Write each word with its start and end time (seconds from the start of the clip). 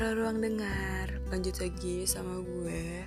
Para 0.00 0.16
ruang 0.16 0.40
dengar, 0.40 1.12
lanjut 1.28 1.60
lagi 1.60 2.08
sama 2.08 2.40
gue. 2.40 3.04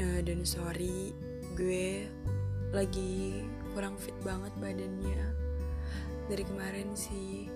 Uh, 0.00 0.24
dan 0.24 0.48
sorry, 0.48 1.12
gue 1.52 2.08
lagi 2.72 3.44
kurang 3.76 4.00
fit 4.00 4.16
banget 4.24 4.48
badannya. 4.64 5.20
Dari 6.24 6.40
kemarin 6.40 6.96
sih, 6.96 7.52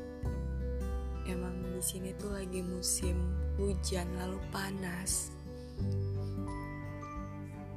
emang 1.25 1.57
di 1.73 1.81
sini 1.81 2.13
tuh 2.21 2.37
lagi 2.37 2.61
musim 2.61 3.17
hujan 3.57 4.13
lalu 4.21 4.37
panas. 4.53 5.33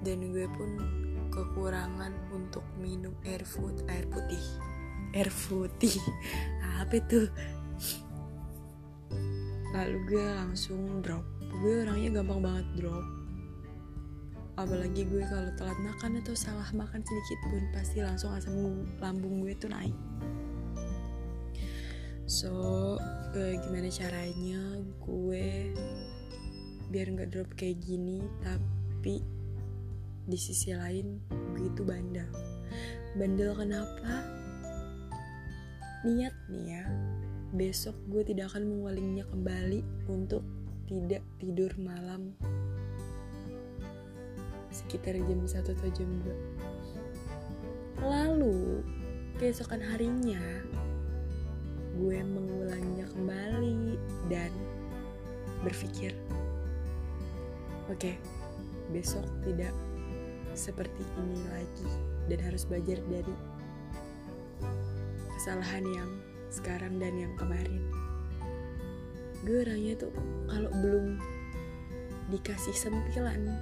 Dan 0.03 0.19
gue 0.35 0.51
pun 0.51 0.83
kekurangan 1.31 2.11
untuk 2.35 2.67
minum 2.75 3.15
air 3.23 3.47
food, 3.47 3.87
air 3.87 4.03
putih, 4.11 4.43
air 5.15 5.31
putih. 5.31 5.95
Apa 6.83 6.99
itu? 6.99 7.31
Lalu 9.77 9.97
gue 10.09 10.25
langsung 10.25 11.05
drop. 11.05 11.21
Gue 11.61 11.85
orangnya 11.85 12.21
gampang 12.21 12.41
banget 12.41 12.67
drop. 12.81 13.05
Apalagi 14.57 15.05
gue 15.05 15.21
kalau 15.29 15.53
telat 15.53 15.77
makan 15.85 16.17
atau 16.17 16.33
salah 16.33 16.65
makan 16.73 17.05
sedikit 17.05 17.39
pun 17.45 17.63
pasti 17.69 18.01
langsung 18.01 18.33
asam 18.33 18.57
lambung 18.97 19.45
gue 19.45 19.53
tuh 19.53 19.69
naik. 19.69 19.93
So 22.25 22.51
uh, 23.37 23.53
gimana 23.63 23.87
caranya 23.93 24.81
gue 24.99 25.71
biar 26.89 27.07
nggak 27.13 27.29
drop 27.31 27.49
kayak 27.53 27.77
gini 27.83 28.23
tapi 28.41 29.21
di 30.27 30.37
sisi 30.39 30.73
lain 30.73 31.21
gue 31.53 31.69
itu 31.69 31.85
bandel. 31.85 32.27
Bandel 33.13 33.53
kenapa? 33.53 34.25
Niat 36.01 36.33
nih 36.49 36.65
ya 36.81 36.83
besok 37.55 37.95
gue 38.11 38.27
tidak 38.27 38.51
akan 38.51 38.67
mengulingnya 38.67 39.23
kembali 39.31 39.79
untuk 40.11 40.43
tidak 40.87 41.23
tidur 41.39 41.71
malam 41.79 42.35
sekitar 44.71 45.15
jam 45.15 45.39
1 45.47 45.63
atau 45.63 45.89
jam 45.95 46.09
2 48.03 48.03
lalu 48.03 48.83
keesokan 49.39 49.79
harinya 49.79 50.39
gue 51.97 52.19
mengulangnya 52.21 53.07
kembali 53.15 53.95
dan 54.27 54.51
berpikir 55.63 56.11
oke 57.87 57.97
okay, 57.97 58.15
besok 58.91 59.23
tidak 59.47 59.71
seperti 60.51 61.03
ini 61.15 61.39
lagi 61.53 61.89
dan 62.27 62.39
harus 62.43 62.67
belajar 62.67 62.99
dari 63.07 63.35
kesalahan 65.37 65.85
yang 65.89 66.11
sekarang 66.49 66.99
dan 66.99 67.13
yang 67.17 67.33
kemarin. 67.35 67.83
Gue 69.43 69.63
orangnya 69.63 69.95
tuh 69.95 70.13
kalau 70.49 70.71
belum 70.81 71.21
dikasih 72.27 72.75
sentilan 72.75 73.55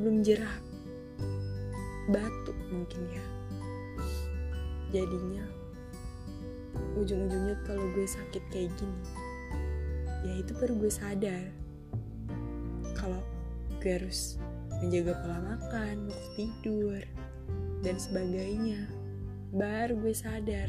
belum 0.00 0.24
jerah 0.24 0.56
batu 2.12 2.52
mungkin 2.72 3.02
ya. 3.12 3.26
Jadinya 4.92 5.44
ujung-ujungnya 6.96 7.56
kalau 7.68 7.84
gue 7.92 8.08
sakit 8.08 8.44
kayak 8.52 8.72
gini 8.80 9.00
ya 10.24 10.32
itu 10.40 10.52
baru 10.56 10.74
gue 10.76 10.92
sadar. 10.92 11.44
Kalau 12.96 13.20
gue 13.80 13.92
harus 13.92 14.40
menjaga 14.82 15.16
pola 15.24 15.38
makan 15.40 16.08
waktu 16.08 16.28
tidur 16.36 17.00
dan 17.80 17.96
sebagainya 17.96 18.88
baru 19.54 19.96
gue 19.96 20.12
sadar 20.12 20.68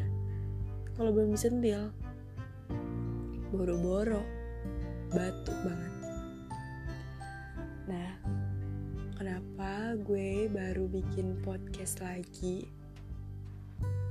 kalau 0.97 1.13
belum 1.13 1.37
disentil 1.37 1.93
boro-boro 3.53 4.25
batuk 5.13 5.53
banget. 5.61 5.93
Nah 7.85 8.11
kenapa 9.13 9.93
gue 10.01 10.49
baru 10.49 10.89
bikin 10.89 11.37
podcast 11.45 12.01
lagi? 12.01 12.65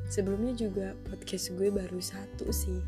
Sebelumnya 0.06 0.54
juga 0.54 0.94
podcast 1.10 1.50
gue 1.58 1.74
baru 1.74 1.98
satu 1.98 2.54
sih. 2.54 2.78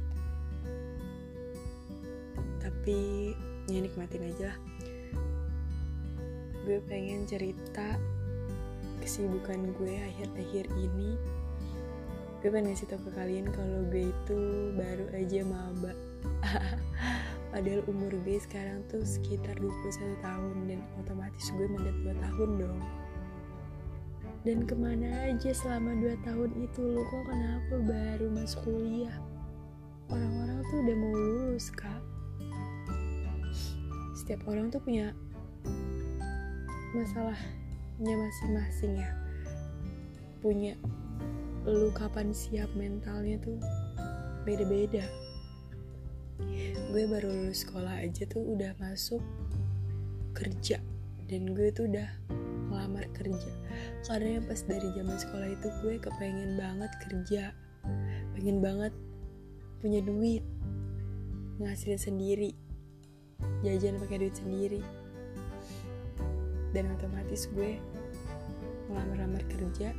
Tapi 2.62 3.34
ya 3.66 3.82
nikmatin 3.82 4.31
aja 4.31 4.54
lah. 4.54 4.58
Gue 6.62 6.78
pengen 6.87 7.26
cerita 7.26 7.98
kesibukan 9.03 9.75
gue 9.75 9.94
akhir-akhir 9.98 10.70
ini 10.78 11.19
gue 12.38 12.54
pengen 12.54 12.71
ngasih 12.71 12.87
tau 12.87 13.03
ke 13.03 13.10
kalian 13.19 13.50
kalau 13.50 13.82
gue 13.91 14.15
itu 14.15 14.41
baru 14.78 15.06
aja 15.10 15.43
maba. 15.43 15.91
Padahal 17.50 17.82
umur 17.91 18.15
gue 18.22 18.38
sekarang 18.38 18.87
tuh 18.87 19.03
sekitar 19.03 19.59
21 19.59 20.22
tahun 20.22 20.56
dan 20.71 20.81
otomatis 21.03 21.50
gue 21.50 21.66
mendet 21.66 21.97
2 22.06 22.15
tahun 22.15 22.50
dong. 22.62 22.81
Dan 24.47 24.71
ke 24.71 24.78
mana 24.78 25.34
aja 25.34 25.50
selama 25.50 25.99
2 25.99 26.15
tahun 26.22 26.50
itu 26.62 26.78
lo 26.78 27.03
kok 27.10 27.26
kenapa 27.26 27.75
baru 27.82 28.31
masuk 28.31 28.70
kuliah? 28.70 29.16
Orang-orang 30.06 30.62
tuh 30.70 30.78
udah 30.87 30.97
mau 30.97 31.15
lulus 31.19 31.75
kak. 31.75 32.03
Setiap 34.15 34.47
orang 34.47 34.70
tuh 34.70 34.78
punya 34.78 35.10
masalahnya 36.94 38.15
masing-masing 38.15 38.94
ya. 39.03 39.10
Punya 40.38 40.78
lu 41.68 41.92
kapan 41.92 42.32
siap 42.32 42.72
mentalnya 42.72 43.36
tuh 43.44 43.60
beda-beda. 44.48 45.04
Gue 46.88 47.04
baru 47.04 47.28
lulus 47.28 47.68
sekolah 47.68 48.00
aja 48.00 48.24
tuh 48.24 48.40
udah 48.56 48.72
masuk 48.80 49.20
kerja. 50.32 50.80
Dan 51.28 51.52
gue 51.52 51.68
tuh 51.68 51.84
udah 51.84 52.08
melamar 52.72 53.04
kerja. 53.12 53.52
Karena 54.08 54.40
pas 54.48 54.64
dari 54.64 54.88
zaman 54.96 55.18
sekolah 55.20 55.48
itu 55.52 55.68
gue 55.84 55.94
kepengen 56.00 56.56
banget 56.56 56.88
kerja. 57.04 57.52
Pengen 58.32 58.64
banget 58.64 58.96
punya 59.84 60.00
duit. 60.00 60.40
Ngasilin 61.60 62.00
sendiri. 62.00 62.50
Jajan 63.60 64.00
pakai 64.00 64.24
duit 64.24 64.36
sendiri. 64.40 64.80
Dan 66.72 66.88
otomatis 66.96 67.44
gue 67.52 67.76
melamar-lamar 68.88 69.44
kerja 69.52 69.92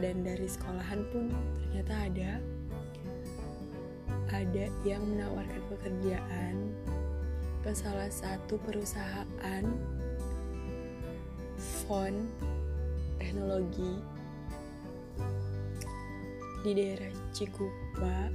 dan 0.00 0.24
dari 0.24 0.44
sekolahan 0.44 1.04
pun 1.12 1.32
ternyata 1.68 1.94
ada. 2.08 2.32
Ada 4.26 4.66
yang 4.82 5.06
menawarkan 5.06 5.62
pekerjaan 5.70 6.74
ke 7.62 7.70
salah 7.72 8.10
satu 8.10 8.58
perusahaan 8.62 9.64
font 11.86 12.26
teknologi 13.22 14.02
di 16.66 16.70
daerah 16.74 17.14
Cikupa. 17.30 18.28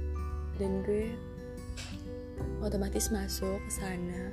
Dan 0.60 0.84
gue 0.84 1.12
otomatis 2.60 3.08
masuk 3.08 3.58
ke 3.66 3.72
sana 3.72 4.32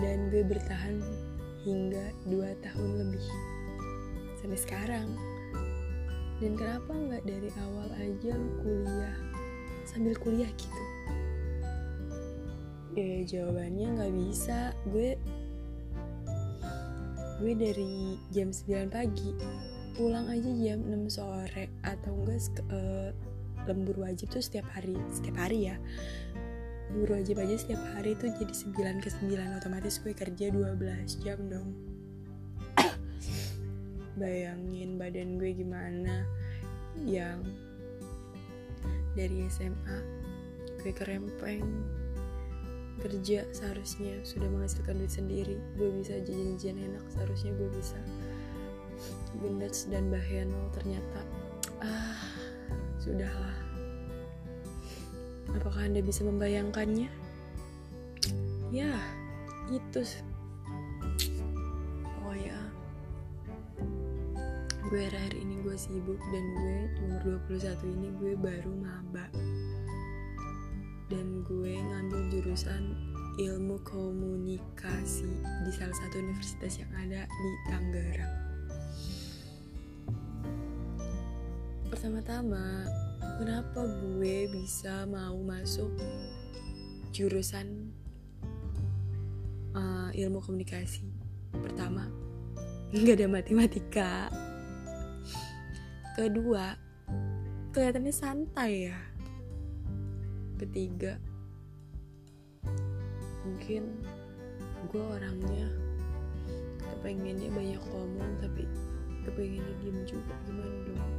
dan 0.00 0.30
gue 0.30 0.42
bertahan 0.46 1.02
hingga 1.62 2.12
2 2.28 2.64
tahun 2.64 2.90
lebih 3.02 3.26
sampai 4.40 4.58
sekarang 4.58 5.08
dan 6.42 6.58
kenapa 6.58 6.90
nggak 6.90 7.24
dari 7.26 7.50
awal 7.62 7.88
aja 7.94 8.32
lu 8.34 8.50
kuliah? 8.62 9.16
Sambil 9.86 10.14
kuliah 10.18 10.50
gitu. 10.58 10.82
Ya 12.98 13.22
jawabannya 13.22 13.86
nggak 13.98 14.14
bisa. 14.18 14.74
Gue 14.90 15.14
gue 17.38 17.52
dari 17.54 18.18
jam 18.34 18.50
9 18.50 18.90
pagi. 18.90 19.30
Pulang 19.94 20.26
aja 20.26 20.50
jam 20.58 20.82
6 20.82 21.06
sore. 21.14 21.70
Atau 21.86 22.18
enggak 22.18 22.50
uh, 22.70 23.14
lembur 23.70 24.02
wajib 24.02 24.26
tuh 24.34 24.42
setiap 24.42 24.66
hari. 24.74 24.98
Setiap 25.14 25.38
hari 25.38 25.70
ya. 25.70 25.76
Lembur 26.90 27.14
wajib 27.14 27.38
aja 27.38 27.54
setiap 27.54 27.82
hari 27.94 28.18
tuh 28.18 28.34
jadi 28.34 28.50
9 28.50 29.02
ke 29.02 29.08
9 29.22 29.58
otomatis 29.58 30.02
gue 30.02 30.14
kerja 30.14 30.50
12 30.50 31.22
jam 31.22 31.38
dong 31.46 31.93
bayangin 34.14 34.96
badan 34.96 35.36
gue 35.38 35.50
gimana 35.54 36.26
yang 37.02 37.42
dari 39.14 39.46
SMA 39.50 39.98
gue 40.82 40.92
kerempeng 40.94 41.64
kerja 43.02 43.42
seharusnya 43.50 44.22
sudah 44.22 44.46
menghasilkan 44.46 45.02
duit 45.02 45.10
sendiri 45.10 45.56
gue 45.74 45.88
bisa 45.98 46.18
jajan-jajan 46.22 46.78
enak 46.78 47.04
seharusnya 47.10 47.50
gue 47.58 47.68
bisa 47.74 47.98
gendats 49.42 49.86
dan 49.90 50.08
bahenol 50.10 50.70
ternyata. 50.74 51.20
Ah 51.82 52.22
sudahlah. 53.02 53.56
Apakah 55.54 55.86
anda 55.86 56.02
bisa 56.02 56.26
membayangkannya? 56.26 57.10
Ya 58.74 58.94
itu 59.70 60.02
gue 64.94 65.10
akhir 65.10 65.34
ini 65.34 65.58
gue 65.58 65.74
sibuk 65.74 66.22
dan 66.30 66.44
gue 66.54 66.78
umur 67.02 67.42
21 67.50 67.82
ini 67.98 68.14
gue 68.14 68.38
baru 68.38 68.70
maba 68.78 69.26
dan 71.10 71.42
gue 71.42 71.74
ngambil 71.82 72.30
jurusan 72.30 72.94
ilmu 73.42 73.82
komunikasi 73.82 75.26
di 75.66 75.70
salah 75.74 75.98
satu 75.98 76.22
universitas 76.22 76.78
yang 76.78 76.92
ada 76.94 77.26
di 77.26 77.50
Tangerang. 77.66 78.36
Pertama-tama, 81.90 82.86
kenapa 83.42 83.82
gue 83.98 84.46
bisa 84.46 85.10
mau 85.10 85.34
masuk 85.42 85.90
jurusan 87.10 87.90
uh, 89.74 90.14
ilmu 90.14 90.38
komunikasi? 90.38 91.10
Pertama, 91.50 92.06
nggak 92.94 93.18
ada 93.18 93.26
matematika. 93.26 94.30
Kedua, 96.14 96.78
kelihatannya 97.74 98.14
santai 98.14 98.86
ya. 98.86 98.94
Ketiga, 100.62 101.18
mungkin 103.42 103.98
gue 104.94 105.02
orangnya 105.02 105.66
kepengennya 106.78 107.50
banyak 107.50 107.82
ngomong 107.90 108.30
tapi 108.38 108.62
kepengennya 109.26 109.74
diem 109.82 109.98
juga. 110.06 110.38
Gimana 110.46 110.76
dong? 110.86 111.10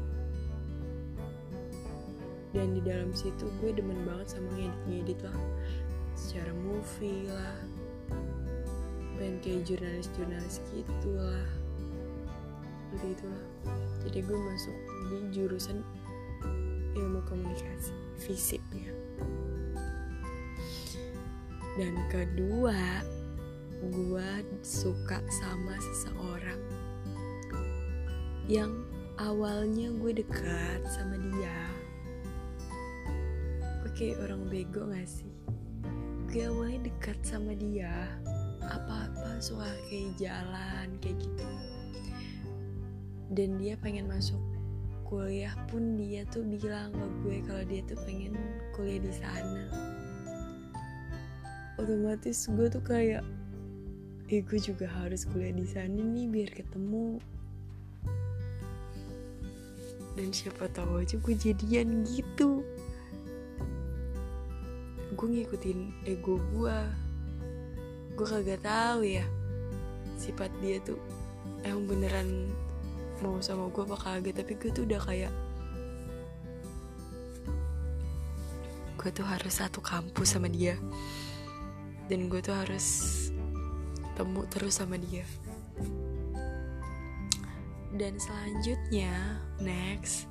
Dan 2.55 2.79
di 2.79 2.79
dalam 2.79 3.11
situ 3.11 3.51
gue 3.59 3.75
demen 3.75 3.99
banget 4.07 4.39
sama 4.39 4.47
ngedit-ngedit 4.55 5.19
lah. 5.27 5.39
Secara 6.15 6.55
movie 6.55 7.27
lah. 7.27 7.59
Pengen 9.19 9.43
kayak 9.43 9.67
jurnalis-jurnalis 9.67 10.63
gitu 10.71 11.19
lah 11.19 11.64
seperti 12.95 13.19
itulah. 13.19 13.45
Jadi 14.07 14.19
gue 14.23 14.39
masuk 14.39 14.77
di 15.11 15.17
jurusan 15.35 15.83
ilmu 16.95 17.19
komunikasi 17.27 17.91
fisik 18.15 18.63
ya 18.71 18.87
dan 21.75 21.91
kedua 22.07 23.03
gue 23.83 24.31
suka 24.63 25.19
sama 25.27 25.75
seseorang 25.75 26.61
yang 28.47 28.71
awalnya 29.19 29.91
gue 29.99 30.23
dekat 30.23 30.79
sama 30.87 31.19
dia. 31.19 31.59
Kayak 33.95 34.27
orang 34.27 34.51
bego 34.51 34.87
gak 34.91 35.07
sih? 35.07 35.31
Gue 36.31 36.47
awalnya 36.47 36.87
dekat 36.87 37.19
sama 37.27 37.55
dia 37.55 38.11
apa-apa 38.63 39.39
suka 39.43 39.67
kayak 39.91 40.15
jalan 40.19 40.87
kayak 41.03 41.15
gitu 41.19 41.47
dan 43.35 43.59
dia 43.59 43.75
pengen 43.75 44.07
masuk 44.07 44.39
kuliah 45.05 45.53
pun 45.69 45.99
dia 45.99 46.23
tuh 46.31 46.41
bilang 46.41 46.89
ke 46.95 47.05
gue 47.21 47.37
kalau 47.45 47.63
dia 47.67 47.81
tuh 47.85 47.99
pengen 48.07 48.33
kuliah 48.73 49.03
di 49.03 49.11
sana. 49.11 49.63
Otomatis 51.75 52.47
gue 52.47 52.67
tuh 52.71 52.81
kayak 52.81 53.21
eh 54.31 54.41
gue 54.41 54.59
juga 54.59 54.89
harus 54.89 55.27
kuliah 55.29 55.53
di 55.53 55.67
sana 55.67 55.99
nih 55.99 56.25
biar 56.31 56.49
ketemu. 56.55 57.19
Dan 60.15 60.31
siapa 60.31 60.71
tahu 60.71 61.03
aja 61.03 61.19
gue 61.19 61.35
jadian 61.35 62.07
gitu. 62.07 62.63
Gue 65.13 65.27
ngikutin 65.27 66.07
ego 66.07 66.39
gue. 66.55 66.79
Gue 68.15 68.25
kagak 68.25 68.63
tahu 68.63 69.03
ya 69.03 69.27
sifat 70.15 70.47
dia 70.63 70.79
tuh 70.79 70.97
emang 71.67 71.91
beneran 71.91 72.47
mau 73.23 73.39
sama 73.39 73.71
gue 73.71 73.83
apa 73.87 73.95
kagak 73.95 74.43
tapi 74.43 74.59
gue 74.59 74.71
tuh 74.73 74.83
udah 74.83 75.01
kayak 75.03 75.33
gue 79.05 79.13
tuh 79.13 79.29
harus 79.29 79.61
satu 79.61 79.85
kampus 79.85 80.33
sama 80.33 80.49
dia. 80.49 80.73
Dan 82.09 82.25
gue 82.25 82.41
tuh 82.41 82.57
harus 82.57 83.29
temu 84.17 84.41
terus 84.49 84.81
sama 84.81 84.97
dia. 84.97 85.21
Dan 87.93 88.17
selanjutnya 88.17 89.37
next 89.61 90.25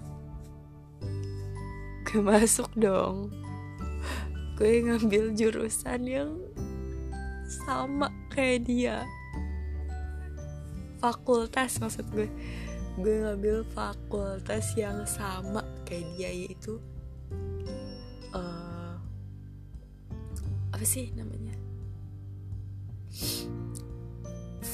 gue 2.11 2.19
masuk 2.19 2.67
dong. 2.75 3.31
Gue 4.59 4.83
ngambil 4.83 5.39
jurusan 5.39 6.03
yang 6.07 6.31
sama 7.67 8.11
kayak 8.35 8.67
dia. 8.67 9.07
Fakultas 10.99 11.79
maksud 11.79 12.11
gue 12.11 12.27
gue 12.95 13.15
ngambil 13.27 13.67
fakultas 13.75 14.71
yang 14.79 15.03
sama 15.03 15.67
kayak 15.83 16.07
dia 16.15 16.31
yaitu 16.31 16.79
uh, 18.31 18.95
apa 20.71 20.85
sih 20.87 21.11
namanya 21.19 21.55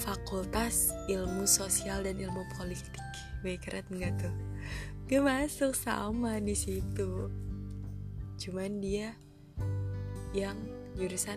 Fakultas 0.01 0.97
Ilmu 1.13 1.45
Sosial 1.45 2.09
dan 2.09 2.17
Ilmu 2.17 2.41
Politik. 2.57 3.05
Gue 3.45 3.61
keren 3.61 3.85
nggak 3.93 4.17
tuh? 4.17 4.35
Gue 5.05 5.21
masuk 5.21 5.77
sama 5.77 6.41
di 6.41 6.57
situ. 6.57 7.29
Cuman 8.41 8.81
dia 8.81 9.13
yang 10.33 10.57
jurusan 10.97 11.37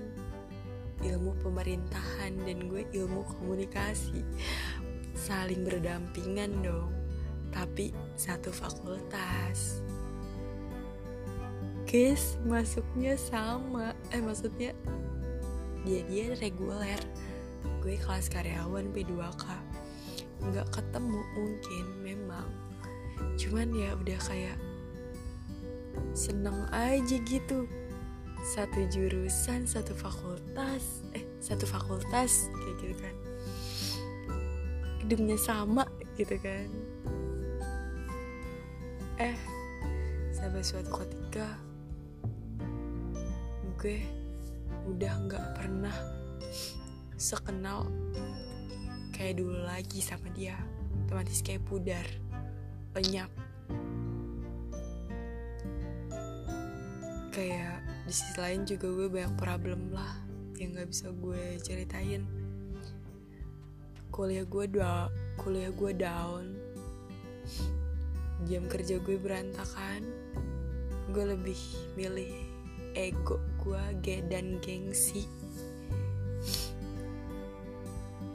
ilmu 1.03 1.35
pemerintahan 1.43 2.33
dan 2.47 2.57
gue 2.71 2.87
ilmu 2.95 3.27
komunikasi. 3.35 4.23
Saling 5.13 5.65
berdampingan 5.65 6.61
dong. 6.65 6.91
Tapi 7.53 7.93
satu 8.17 8.49
fakultas. 8.49 9.81
Guys, 11.85 12.41
masuknya 12.45 13.13
sama. 13.13 13.93
Eh 14.09 14.21
maksudnya 14.21 14.73
dia 15.83 16.01
dia 16.07 16.31
reguler 16.39 16.99
gue 17.83 17.99
kelas 17.99 18.31
karyawan 18.31 18.87
P2K 18.95 19.45
nggak 20.43 20.67
ketemu 20.71 21.21
mungkin 21.35 21.85
memang 22.03 22.47
cuman 23.35 23.67
ya 23.75 23.91
udah 23.95 24.19
kayak 24.23 24.59
seneng 26.15 26.67
aja 26.71 27.19
gitu 27.27 27.67
satu 28.55 28.87
jurusan 28.91 29.63
satu 29.63 29.95
fakultas 29.95 31.03
eh 31.15 31.23
satu 31.39 31.63
fakultas 31.63 32.51
kayak 32.51 32.75
gitu 32.79 32.95
kan 32.99 33.15
gedungnya 35.03 35.35
sama 35.35 35.83
gitu 36.15 36.39
kan. 36.39 36.67
Eh 39.19 39.35
sampai 40.31 40.63
suatu 40.63 41.03
ketika 41.03 41.59
gue 43.83 43.99
udah 44.87 45.13
nggak 45.27 45.45
pernah 45.59 45.95
sekenal 47.19 47.87
kayak 49.11 49.43
dulu 49.43 49.59
lagi 49.67 49.99
sama 49.99 50.31
dia. 50.31 50.55
Otomatis 51.03 51.43
kayak 51.43 51.67
pudar 51.67 52.07
lenyap. 52.95 53.29
Kayak 57.35 57.83
di 58.07 58.13
sisi 58.15 58.39
lain 58.39 58.63
juga 58.63 58.87
gue 58.87 59.07
banyak 59.11 59.35
problem 59.35 59.91
lah 59.91 60.15
yang 60.59 60.79
nggak 60.79 60.89
bisa 60.95 61.11
gue 61.11 61.59
ceritain 61.59 62.42
kuliah 64.13 64.45
gue 64.45 64.69
down 64.69 65.09
kuliah 65.41 65.73
gue 65.73 65.91
down. 65.97 66.45
Jam 68.45 68.69
kerja 68.69 69.01
gue 69.01 69.17
berantakan. 69.17 70.05
Gue 71.09 71.25
lebih 71.33 71.57
milih 71.97 72.31
ego 72.93 73.41
gue 73.65 73.83
dan 74.29 74.61
gengsi. 74.61 75.25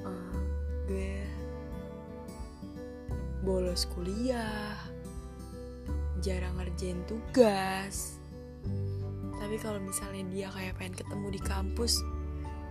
Uh, 0.02 0.38
gue 0.90 1.22
bolos 3.46 3.86
kuliah 3.94 4.74
jarang 6.18 6.58
ngerjain 6.58 6.98
tugas. 7.06 8.18
Tapi 9.38 9.54
kalau 9.62 9.78
misalnya 9.78 10.26
dia 10.34 10.48
kayak 10.50 10.76
pengen 10.82 10.98
ketemu 10.98 11.26
di 11.38 11.40
kampus 11.40 12.02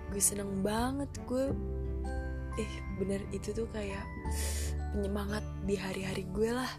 gue 0.08 0.24
seneng 0.24 0.64
banget 0.64 1.12
gue 1.28 1.52
eh 2.58 2.74
bener 2.98 3.22
itu 3.30 3.54
tuh 3.54 3.70
kayak 3.70 4.04
penyemangat 4.94 5.46
di 5.64 5.78
hari-hari 5.78 6.26
gue 6.34 6.50
lah. 6.52 6.72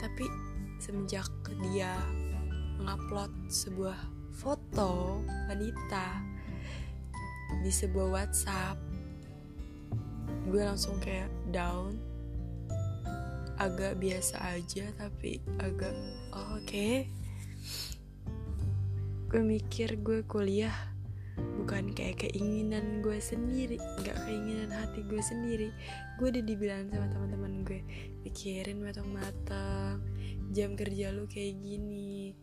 Tapi 0.00 0.26
semenjak 0.80 1.28
dia 1.62 1.94
mengupload 2.80 3.30
sebuah 3.46 3.96
foto 4.34 5.22
wanita 5.46 6.24
di 7.62 7.70
sebuah 7.70 8.08
WhatsApp 8.10 8.76
gue 10.48 10.62
langsung 10.64 10.98
kayak 10.98 11.30
down. 11.52 12.00
Agak 13.60 14.00
biasa 14.00 14.58
aja 14.58 14.90
tapi 14.96 15.38
agak 15.60 15.94
oh, 16.34 16.58
oke. 16.58 16.66
Okay. 16.66 17.06
gue 19.32 19.40
mikir 19.40 19.96
gue 20.04 20.28
kuliah 20.28 20.91
bukan 21.38 21.94
kayak 21.94 22.26
keinginan 22.26 23.00
gue 23.00 23.16
sendiri 23.22 23.78
nggak 24.02 24.18
keinginan 24.26 24.70
hati 24.72 25.00
gue 25.06 25.22
sendiri. 25.22 25.68
Gue 26.20 26.32
udah 26.32 26.44
dibilang 26.44 26.90
sama 26.92 27.06
teman-teman 27.08 27.52
gue 27.64 27.80
pikirin 28.26 28.82
matang-matang 28.82 30.02
jam 30.52 30.76
kerja 30.76 31.14
lu 31.14 31.24
kayak 31.30 31.56
gini 31.64 32.36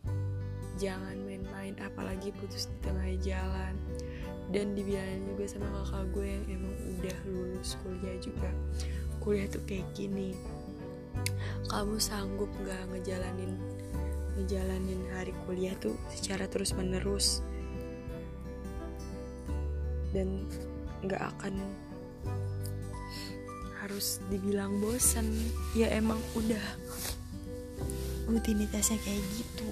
jangan 0.79 1.19
main-main 1.27 1.75
apalagi 1.83 2.31
putus 2.33 2.71
di 2.71 2.77
tengah 2.81 3.09
jalan. 3.21 3.75
Dan 4.49 4.73
dibilangin 4.73 5.29
juga 5.29 5.45
sama 5.45 5.69
kakak 5.69 6.09
gue 6.09 6.25
yang 6.25 6.45
emang 6.49 6.73
udah 6.97 7.17
lulus 7.29 7.77
kuliah 7.85 8.17
juga 8.17 8.49
kuliah 9.19 9.45
tuh 9.51 9.61
kayak 9.67 9.85
gini 9.93 10.33
kamu 11.69 11.99
sanggup 12.01 12.49
gak 12.65 12.81
ngejalanin 12.89 13.59
ngejalanin 14.39 15.01
hari 15.13 15.35
kuliah 15.45 15.75
tuh 15.77 15.93
secara 16.09 16.47
terus 16.47 16.71
menerus 16.73 17.43
dan 20.15 20.47
gak 21.05 21.31
akan 21.37 21.61
harus 23.79 24.19
dibilang 24.27 24.77
bosan 24.83 25.25
ya 25.73 25.87
emang 25.95 26.19
udah 26.35 26.61
rutinitasnya 28.29 28.99
kayak 29.01 29.23
gitu. 29.39 29.71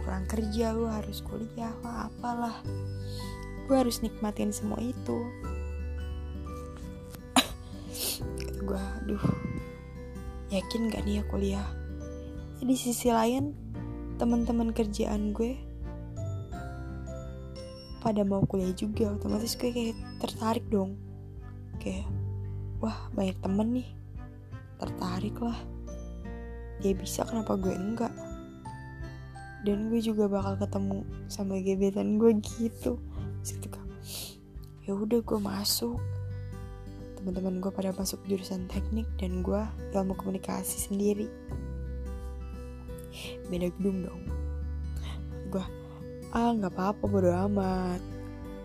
Pulang 0.00 0.24
kerja 0.24 0.72
lu 0.72 0.88
harus 0.88 1.20
kuliah 1.20 1.74
lah 1.84 2.08
apalah. 2.08 2.56
Gue 3.68 3.76
harus 3.76 4.00
nikmatin 4.00 4.54
semua 4.54 4.80
itu. 4.80 5.18
Gue 8.66 8.80
aduh 8.80 9.24
yakin 10.50 10.90
gak 10.90 11.04
nih 11.04 11.20
ya 11.20 11.24
kuliah? 11.28 11.68
Di 12.60 12.76
sisi 12.76 13.12
lain 13.12 13.52
teman-teman 14.16 14.72
kerjaan 14.76 15.32
gue 15.32 15.69
pada 18.00 18.24
mau 18.24 18.40
kuliah 18.48 18.72
juga 18.72 19.12
otomatis 19.12 19.52
gue 19.54 19.68
kayak 19.68 19.96
tertarik 20.24 20.64
dong. 20.72 20.96
Kayak 21.76 22.08
wah 22.80 22.96
banyak 23.12 23.36
temen 23.44 23.68
nih. 23.76 23.88
Tertarik 24.80 25.36
lah. 25.38 25.60
Dia 26.80 26.96
bisa 26.96 27.28
kenapa 27.28 27.60
gue 27.60 27.76
enggak? 27.76 28.12
Dan 29.68 29.92
gue 29.92 30.00
juga 30.00 30.24
bakal 30.24 30.56
ketemu 30.56 31.04
sama 31.28 31.60
gebetan 31.60 32.16
gue 32.16 32.40
gitu. 32.40 32.96
Situ 33.44 33.68
kan 33.68 33.84
ya 34.88 34.96
udah 34.96 35.20
gue 35.20 35.38
masuk. 35.38 36.00
Teman-teman 37.20 37.60
gue 37.60 37.68
pada 37.68 37.92
masuk 37.92 38.24
jurusan 38.24 38.64
teknik 38.72 39.04
dan 39.20 39.44
gue 39.44 39.60
ilmu 39.92 40.16
komunikasi 40.16 40.88
sendiri. 40.88 41.28
Beda 43.52 43.68
gedung 43.76 44.08
dong 44.08 44.39
ah 46.30 46.54
nggak 46.54 46.70
apa-apa 46.74 47.04
bodo 47.10 47.30
amat. 47.50 48.00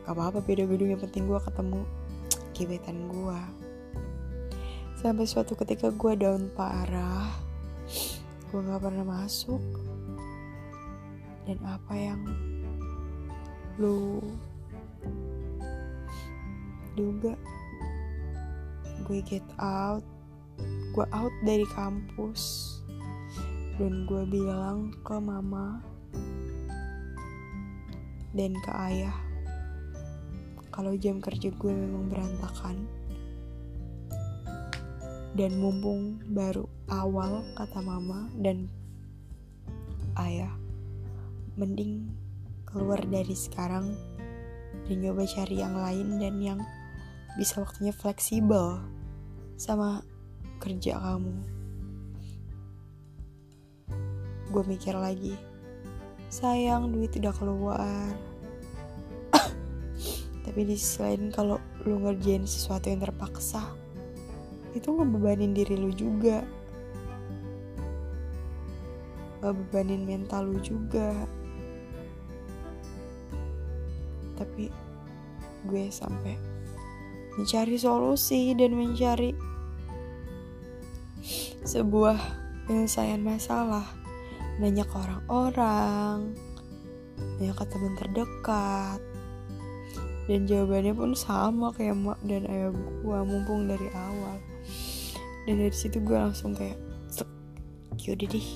Nggak 0.06 0.14
apa-apa 0.14 0.40
beda 0.46 0.70
gedung 0.70 0.94
yang 0.94 1.02
penting 1.02 1.26
gue 1.26 1.40
ketemu. 1.42 1.82
Gebetan 2.56 3.10
gue 3.10 3.66
sampai 5.06 5.30
suatu 5.30 5.54
ketika 5.54 5.94
gue 5.94 6.14
down 6.18 6.50
parah. 6.58 7.30
Gue 8.50 8.66
nggak 8.66 8.82
pernah 8.82 9.06
masuk. 9.06 9.62
Dan 11.46 11.62
apa 11.62 11.94
yang 11.94 12.26
lu 13.78 14.18
duga? 16.98 17.38
Gue 19.06 19.22
get 19.22 19.46
out. 19.62 20.02
Gue 20.98 21.06
out 21.14 21.36
dari 21.46 21.70
kampus. 21.70 22.74
Dan 23.78 24.10
gue 24.10 24.26
bilang 24.26 24.90
ke 25.06 25.22
mama 25.22 25.86
dan 28.36 28.52
ke 28.60 28.72
ayah. 28.76 29.16
Kalau 30.76 30.92
jam 31.00 31.24
kerja 31.24 31.56
gue 31.56 31.72
memang 31.72 32.12
berantakan. 32.12 32.84
Dan 35.36 35.60
mumpung 35.60 36.20
baru 36.32 36.68
awal 36.92 37.44
kata 37.56 37.80
mama 37.84 38.32
dan 38.40 38.72
ayah 40.20 40.52
mending 41.60 42.08
keluar 42.64 43.00
dari 43.04 43.36
sekarang 43.36 43.96
dan 44.88 44.98
coba 45.04 45.24
cari 45.28 45.56
yang 45.60 45.76
lain 45.76 46.08
dan 46.20 46.36
yang 46.40 46.60
bisa 47.36 47.64
waktunya 47.64 47.92
fleksibel 47.92 48.80
sama 49.60 50.04
kerja 50.60 51.00
kamu. 51.00 51.36
Gue 54.52 54.64
mikir 54.68 54.96
lagi, 54.96 55.36
sayang 56.30 56.92
duit 56.92 57.14
udah 57.18 57.34
keluar. 57.36 58.12
Tapi 60.46 60.60
di 60.66 60.76
sisi 60.78 61.02
lain 61.02 61.34
kalau 61.34 61.58
lu 61.86 62.02
ngerjain 62.02 62.46
sesuatu 62.46 62.90
yang 62.90 63.02
terpaksa, 63.02 63.74
itu 64.76 64.92
ngebebanin 64.92 65.56
diri 65.56 65.76
lu 65.80 65.90
juga. 65.96 66.44
Ngebebanin 69.42 70.04
mental 70.06 70.50
lu 70.50 70.58
juga. 70.62 71.14
Tapi 74.36 74.68
gue 75.66 75.86
sampai 75.90 76.36
mencari 77.36 77.76
solusi 77.76 78.56
dan 78.56 78.76
mencari 78.76 79.36
sebuah 81.66 82.16
penyelesaian 82.70 83.20
masalah 83.20 84.05
nanya 84.62 84.88
ke 84.88 84.96
orang-orang 84.96 86.36
nanya 87.40 87.54
ke 87.56 87.64
teman 87.68 87.94
terdekat. 88.00 89.00
Dan 90.26 90.50
jawabannya 90.50 90.94
pun 90.98 91.14
sama 91.14 91.70
kayak 91.70 91.94
mak 92.02 92.18
dan 92.26 92.50
ayah 92.50 92.74
gue 92.74 93.20
mumpung 93.30 93.70
dari 93.70 93.86
awal. 93.94 94.42
Dan 95.46 95.62
dari 95.62 95.76
situ 95.76 96.02
gue 96.02 96.18
langsung 96.18 96.58
kayak 96.58 96.82
yaudah 98.02 98.30
deh. 98.30 98.48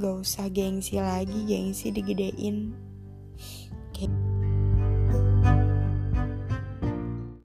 Gak 0.00 0.16
usah 0.16 0.50
gengsi 0.50 0.98
lagi 0.98 1.46
gengsi 1.46 1.92
digedein 1.94 2.89